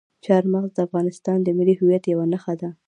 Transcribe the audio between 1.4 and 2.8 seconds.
د ملي هویت یوه نښه ده.